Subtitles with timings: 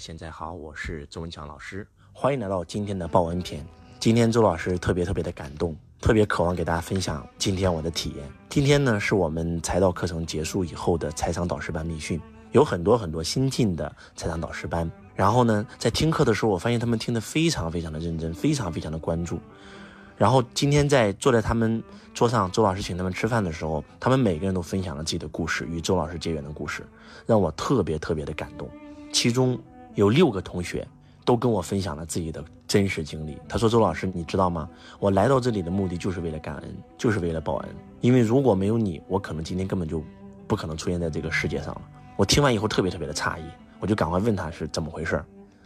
[0.00, 3.62] 现在好，我是周文强老师，欢迎来到今天的报恩篇。
[3.98, 8.26] 今天周老师特别特别的感动，特别渴望给大家分享今天我的体验。
[8.48, 12.18] 今天呢是我们财道课程结束以后的财商导师班密训，
[12.52, 14.90] 有很多很多新进的财商导师班。
[15.14, 19.38] 然后呢，在听课的时候，我发现他们听得非常非常的认真，非常非常的关注。
[20.16, 21.82] 然后今天在坐在他们
[22.14, 26.86] 桌上，周老师请他们吃饭的时候，他们每个人都分享了自己的故事，与周老师结缘的故事，
[27.26, 28.66] 让我特别特别的感动。
[29.12, 29.60] 其中
[29.94, 30.86] 有六个同学
[31.24, 33.38] 都跟我分享了自己的真实经历。
[33.48, 34.68] 他说：“周老师，你知道吗？
[34.98, 37.68] 我来到这里的目的就是为了感恩，就是为了报恩。
[38.00, 40.02] 因为如果没有你，我可能今天根本就
[40.46, 41.82] 不可能出现在这个世界上了。”
[42.16, 43.44] 我听完以后特别特别的诧异，
[43.78, 45.22] 我就赶快问他是怎么回事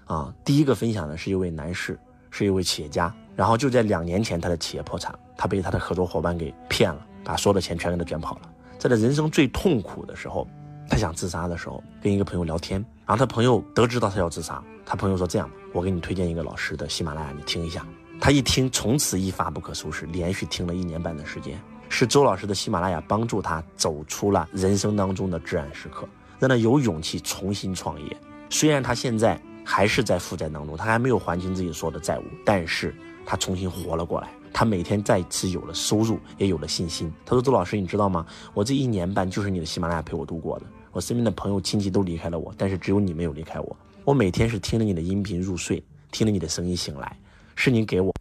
[0.06, 1.98] 啊，第一个分享的是一位男士，
[2.30, 3.14] 是一位企业家。
[3.36, 8.42] 然后就在两年前，他的企业破产，他被他的合作伙伴给骗了，把所有的钱全给他卷跑了。
[8.78, 10.46] 在他人生最痛苦的时候。
[10.88, 17.84] 他想自杀的时候，跟一个朋友聊天，然后他朋友得知到他要自杀，他朋友说：“这样吧，我给你推荐一个老师的喜马拉雅，你听一下。”
[18.20, 21.60] 他一听，从此一发不可收拾，连续听了一年半的时间。
[21.88, 28.16] 是周老师的喜马拉雅帮助他走出了人生当中的至暗时刻，让他有勇气重新创业。
[28.50, 32.94] 虽然他现在还是在负债当中，他还没有还清自己所有的债务，但是
[33.26, 34.30] 他重新活了过来。
[34.54, 37.12] 他每天再次有了收入，也有了信心。
[37.26, 38.24] 他说：“周老师，你知道吗？
[38.54, 40.66] 我这一年半就是你的喜马拉雅陪我度过的。
[40.92, 43.76] 我身边的朋友亲戚都离开了我，但是只有你没有离开我。
[44.04, 47.18] 我每天是听着你的音频入睡，听着你的声音醒来，
[47.56, 48.14] 是你给我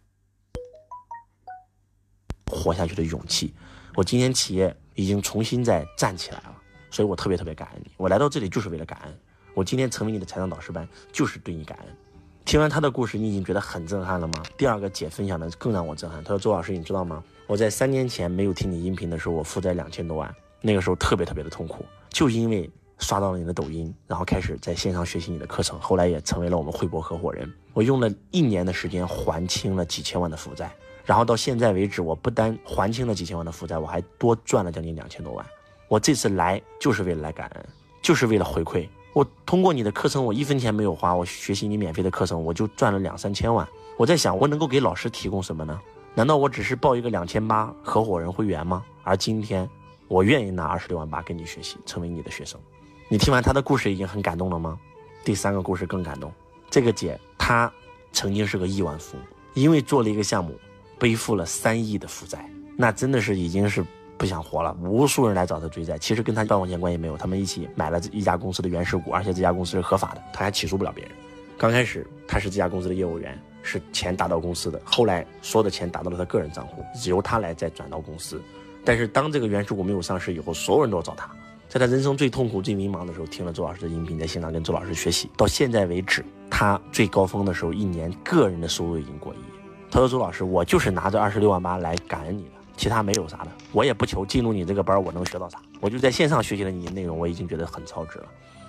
[2.50, 3.54] 活下去的勇气。
[3.94, 6.56] 我今天企业已经重新再站起来了，
[6.90, 7.92] 所以我特别特别感恩你。
[7.96, 9.20] 我来到这里就是为了感恩。
[9.54, 11.96] 我今天成为你的财商导师班，就是对你感恩。”
[12.44, 14.34] 听完他的故事，你已经觉得很震撼了吗？
[14.56, 16.22] 第二个姐分享的更让我震撼。
[16.22, 17.24] 她说：“周老师，你知道吗？
[17.46, 27.50] 我在三年前没有听你音频的时候，我负债两千多万，那个时候特别特别的痛苦，就因为刷到了你的抖音，然后开始在线上学习你的课程，后来也成为了我们汇博合伙人。
[27.72, 30.70] 我用了一年的时间还清了几千万的负债，
[31.06, 35.44] 然后到现在为止，我不单还清了几千万的负债，我还多赚了将近两千多万。
[35.88, 37.66] 我这次来就是为了来感恩，
[38.02, 43.66] 就是为了回馈。”我通过你的课程，我一分钱没有花，我学习你免费的课程，我就赚了两三千万。
[43.96, 45.80] 我在想，我能够给老师提供什么呢？
[46.16, 48.84] 难道我只是报一个两千八合伙人会员吗？
[49.04, 49.70] 而今天，
[50.08, 52.60] 我愿意拿二十六万八跟你学习，成为你的学生。
[53.08, 54.76] 你听完他的故事已经很感动了吗？
[55.24, 56.32] 第三个故事更感动。
[56.68, 57.72] 这个姐她
[58.10, 60.58] 曾经是个亿万富翁，因为做了一个项目，
[60.98, 63.86] 背负了三亿的负债，那真的是已经是。
[64.16, 67.16] 不想活了，无数人来找他追债，其实跟他半毛钱关系没有。
[67.16, 71.12] 他们一起买了一家公司的原始股，而且这家公司是合法的，他还起诉不了别人。
[71.58, 78.40] 刚开始他是这家公司的业务员，是钱打到公司的，后来所有的钱打到了他个人账户，由他来再转到公司。
[78.84, 81.30] 但是当这个原始股没有上市以后，所有人都找他。
[81.68, 89.38] 在他人生最痛苦、最迷茫的时候，听了周老师的音频，在现场跟周老师学习，到现在为止，他最高峰的时候，一年个人的收入已经过亿。
[89.90, 98.26] 他说：“周老师，我就是拿着二十六万八来感恩你的。”其他没有啥的，我也不求进入你这个班我能学到啥，我就在线上学习了你的内容，我已经觉得很超值了。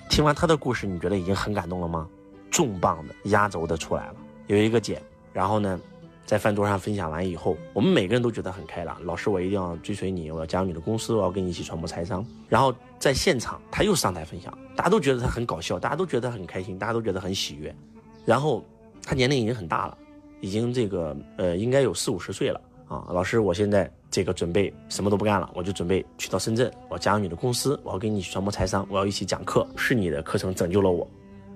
[0.10, 2.08] 听完他的故事，你觉得已经很感动了吗？
[2.52, 4.16] 重磅的、压轴的出来了，
[4.48, 5.02] 有一个姐，
[5.34, 5.80] 然后呢，
[6.26, 9.04] 在饭桌上分享完以后，我们每个人都觉得很开朗。
[9.04, 12.26] 老师，我一定要追随你，我要加入你的公司，我要跟你一起传播财商。
[12.48, 17.76] 然后在现场，他又上台分享，大家都觉得他很搞笑，大家都觉得很开心，大家都觉得很喜悦。
[18.24, 18.64] 然后
[19.04, 19.98] 他年龄已经很大了，
[20.40, 22.62] 已经这个呃，应该有四五十岁了。
[22.88, 31.08] 啊，老师，我现在这个准备什么都不干了，我就准备去到深圳，我加入你的公司，我要跟你传播财商，我要一起讲课，是你的课程拯救了我，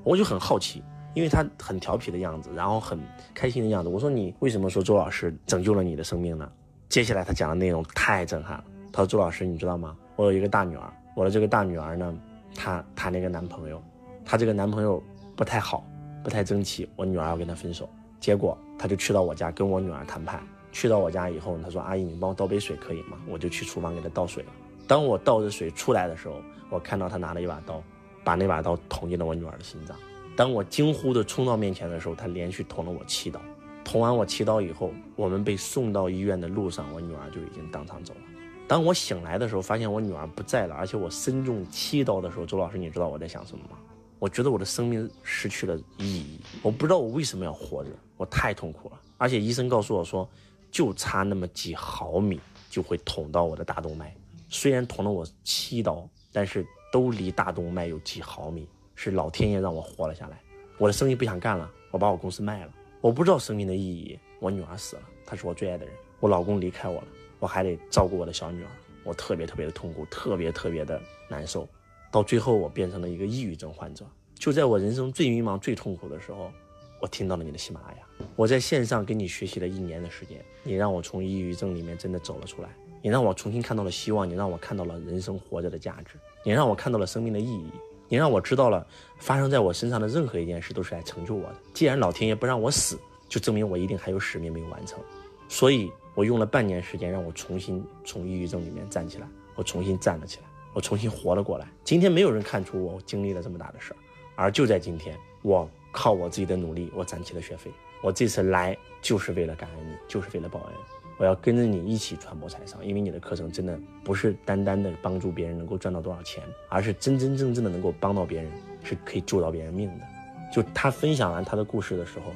[0.03, 0.81] 我就很好奇，
[1.13, 2.99] 因为他很调皮的样子，然后很
[3.33, 6.51] 开心的样子，我说你为什么说周老师拯救了你的生命呢？
[6.89, 9.95] 接下来他讲的内容太震撼了，他说周老师你知道吗？
[10.15, 12.13] 我有一个大女儿，我的这个大女儿呢，
[12.55, 13.79] 她谈了一个男朋友，
[14.25, 15.01] 她这个男朋友
[15.35, 15.85] 不太好，
[16.23, 17.87] 不太争气，我女儿要跟他分手，
[18.19, 20.41] 结果他就去到我家跟我女儿谈判。
[20.71, 24.49] 去到我家以后，他说：“阿姨，你帮我倒杯水可以吗？”我就去厨房给他倒水了。
[24.87, 27.81] 当我倒着水出来的时候，我看到他拿了一把刀，
[28.23, 29.95] 把那把刀捅进了我女儿的心脏。
[30.35, 33.41] 当我惊呼的冲到面前的时候，他连续捅了我七刀。
[33.83, 38.21] 捅完我七刀以后，我们被送到医院的路上，我女儿就已经当场走了。
[38.67, 43.77] 当我醒来的时候，发现我女儿不在了，而且我身中七刀的时候，周老师，你知道我在想什么吗？
[44.17, 48.99] 我觉得我的生命失去了意义，我不知道我为什么要活着，我太痛苦了。
[49.17, 50.27] 而且医生告诉我说。
[50.71, 52.39] 就差那么几毫米
[52.69, 54.15] 就会捅到我的大动脉，
[54.49, 60.39] 虽然捅了我七刀，但是都离大动脉有几毫米，是老天爷让我活了下来。
[60.77, 62.73] 我的生意不想干了，我把我公司卖了。
[63.01, 64.19] 我不知道生命的意义。
[64.39, 65.93] 我女儿死了，她是我最爱的人。
[66.19, 67.07] 我老公离开我了，
[67.39, 68.69] 我还得照顾我的小女儿，
[69.03, 71.67] 我特别特别的痛苦，特别特别的难受。
[72.11, 74.05] 到最后，我变成了一个抑郁症患者。
[74.35, 76.51] 就在我人生最迷茫、最痛苦的时候，
[76.99, 77.97] 我听到了你的喜马拉雅。
[78.35, 82.69] 我在线上跟你学习了一年的时间，你让我从抑郁症里面真的走了出来，
[83.01, 87.69] 你让我重新看到了希望，你让我看到了人生活着的价值，你让我看到了生命的意义，
[88.07, 88.85] 你让我知道了
[89.17, 91.55] 发生在我身上的任何一件事都是来成就我的。
[91.73, 94.99] 既然老天爷不让我死，就证明我一定还有使命没有完成。
[95.47, 101.67] 所以我用了半年时间让我重新从抑郁症里面站起来，我重新站了起来，我重新活了过来。
[101.83, 103.97] 今天没有人看出我经历了这么大的事儿。
[104.35, 107.71] 而就在今天，我靠我自己的努力，我攒起了学费。
[108.01, 110.73] 我这次来就是为了感恩你，就是为了报恩。
[111.17, 118.49] 我要跟着你一起传播财商，因为你的课程真的不是单单的帮助别人能够赚到多少钱，而是真真正正的能够帮到别人，
[118.83, 120.05] 是可以救到别人命的。
[120.49, 122.31] 就他分享完他的故事的时候，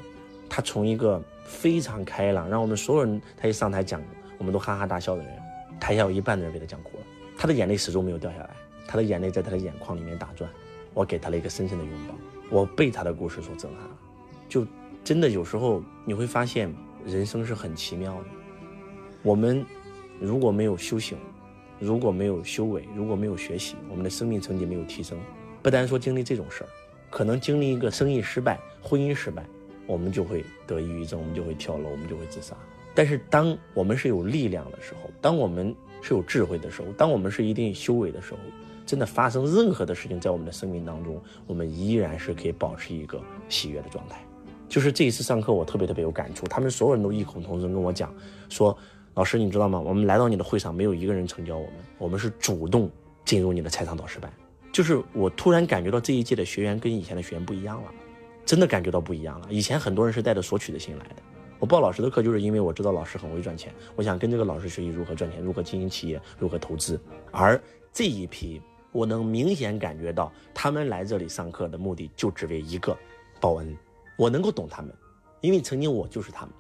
[0.50, 4.02] 他从一个非常开朗，让我们所有人他一上台讲，
[4.38, 5.32] 我们都哈哈大笑的人，
[5.80, 7.04] 台下有一半的人被他讲哭了，
[7.38, 8.50] 他的眼泪始终没有掉下来，
[8.86, 10.50] 他的眼泪在他的眼眶里面打转。
[10.94, 12.14] 我给他了一个深深的拥抱，
[12.54, 13.98] 我被他的故事所震撼了，
[14.48, 14.64] 就
[15.04, 16.72] 真的有时候你会发现
[17.04, 18.26] 人生是很奇妙的。
[19.24, 19.66] 我们
[20.20, 21.18] 如果没有修行，
[21.80, 25.18] 如果没有修为，如果没有学习，我们的生命成绩没有提升，
[25.64, 26.70] 不单说经历这种事儿，
[27.10, 29.44] 可能经历一个生意失败、婚姻失败，
[29.88, 32.56] 我们就会得抑郁症，我们就会跳楼，我们就会自杀。
[32.94, 38.40] 但是当我们是有力量的时候，当我们是有智慧的时候，当我们是一定修为的时候。
[38.86, 44.24] 真的发生任何的事情，在我们的生命当中，我们依然是可以保持一个喜悦的状态。
[44.68, 46.48] 就是这一次上课，我特别特别有感触。
[46.48, 48.12] 他们所有人都异口同声跟我讲
[48.50, 48.76] 说
[49.14, 49.80] ：“老师，你知道吗？
[49.80, 52.90] 我们来到你的会上，没有一个人成交我们，我们是主动
[53.24, 54.32] 进入你的财商导师班。”
[54.74, 57.92] 就是我突然感觉到这一届的学员跟以前的学员不一样了，
[58.44, 59.48] 真的感觉到不一样了。
[59.52, 61.16] 以前很多人是带着索取的心来的。
[61.60, 67.00] 我报老师的课，就是因为我知道老师很会赚钱，我想跟这个老师学习如何赚钱，如何经营企业，如何投资。
[67.32, 67.62] 而
[67.94, 68.60] 这一批。
[68.94, 72.98] 我能明显感觉到，他们来这里上课的目的就只为一个
[73.42, 73.78] 报恩。
[74.16, 74.96] 我能够懂他们，
[75.42, 76.54] 因为曾经我就是他们。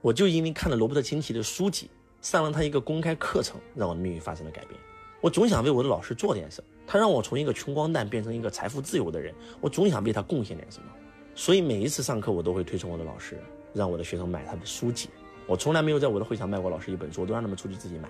[0.00, 1.90] 我就因为看了罗伯特清崎的书籍，
[2.20, 4.78] 上了他一个公开课程，让我的命运发生了改变。
[5.20, 10.86] 我总想为我的老师做点什么，他让我从一个穷光蛋变成一个财富自由的人，我总想为他贡献点什么。
[11.34, 13.40] 所以每一次上课，我都会推崇我的老师，
[13.72, 15.08] 让我的学生买他的书籍。
[15.46, 18.08] 我从来没有在我的会场卖过老师一本书，我都让他们出去自己买。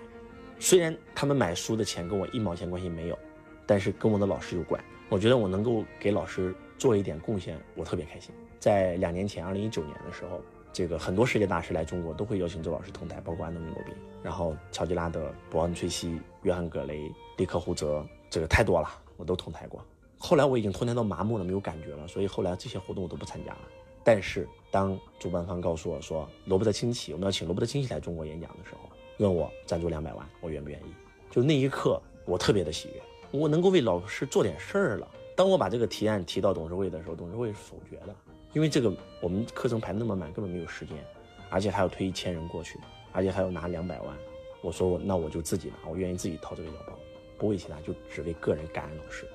[0.58, 3.18] 虽然他们买书的钱跟我一毛钱关系没有。
[3.66, 8.34] 但是跟我的老师有关，我觉得我能够给老师做一点贡献，我特别开心。
[8.58, 10.40] 在两年前，二零一九年的时候，
[10.72, 19.84] 这个很多世界大师来中国都会邀请周老师同台，包括安东尼·罗宾，然后乔吉拉德、伯恩·崔西、约翰·格雷、利克·胡泽，这个太多了，我都同台过。
[20.18, 23.60] 后来我已经同台到麻木了，没有感觉了，所以后来这些活动我都不参加了。
[24.04, 28.88] 但是当主办方告诉我说罗伯特·清崎，我们要请罗伯特·清崎来中国演讲的时候，
[29.18, 30.94] 问我赞助两百万，我愿不愿意？
[31.30, 33.02] 就那一刻，我特别的喜悦。
[33.32, 35.08] 我能够为老师做点事儿了。
[35.34, 38.14] 当我把这个提案提到董事会的时候，董事会是否决的，
[38.52, 41.02] 因为这个我们课程排那么满，根本没有时间，
[41.48, 42.78] 而且还要推一千人过去，
[43.10, 44.14] 而且还要拿两百万。
[44.60, 46.92] 我说我那我就自己拿，我愿意自己掏这个腰包，
[47.38, 49.26] 不为其他，就只为个人感恩老师，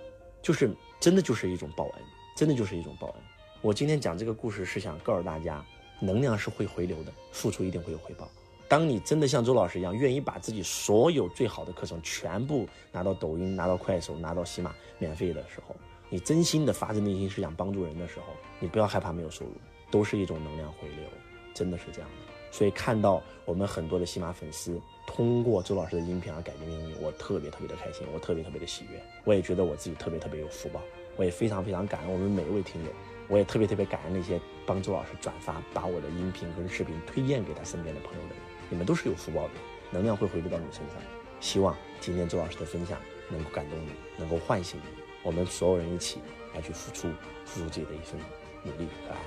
[0.43, 1.93] 就是真的就是一种报恩，
[2.35, 3.15] 真的就是一种报恩。
[3.63, 5.65] 我今天讲这个故事是想告诉大家，
[5.99, 8.29] 能量是会回流的，付出一定会有回报。
[8.69, 15.75] 当你真的像周老师一样，愿意把自己所有最好的课程全部拿到抖音、拿到快手、拿到喜马免费的时候，
[16.09, 18.25] 你真心的发自内心是想帮助人的时候，
[18.59, 19.51] 你不要害怕没有收入，
[19.89, 21.09] 都是一种能量回流，
[21.53, 22.33] 真的是这样的。
[22.51, 30.81] 所以看到我们很多的喜马粉丝通过周老师的音频而改变命运，我特别特别的开心，我特别特别的喜悦，我也觉得我自己特别特别有福报，
[31.15, 32.89] 我也非常非常感恩我们每一位听友，
[33.29, 38.46] 我也特别特别感恩那些帮周老师转发、把我的音频跟视频推荐给他身边的朋友的人。
[38.69, 39.53] 你们都是有福报的，
[39.91, 40.95] 能量会回归到你身上。
[41.39, 45.03] 希望今天周老师的分享能够感动你，能够唤醒你。
[45.23, 46.19] 我们所有人一起
[46.53, 47.09] 来去付出，
[47.45, 48.19] 付出自己的一份
[48.63, 49.17] 努力和爱，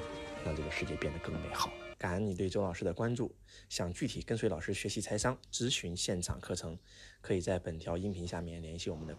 [0.45, 1.71] 让这个世界变得更美好。
[1.97, 3.35] 感恩你对周老师的关注。
[3.69, 6.79] 想具体跟随老师学习财商、咨询现场课程，
[7.21, 9.17] 可以在本条音频下面联系我们的。